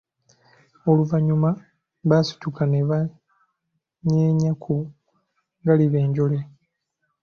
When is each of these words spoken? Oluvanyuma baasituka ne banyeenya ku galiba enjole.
Oluvanyuma 0.89 1.49
baasituka 2.09 2.63
ne 2.67 2.79
banyeenya 2.89 4.51
ku 4.63 4.73
galiba 5.65 5.97
enjole. 6.05 6.39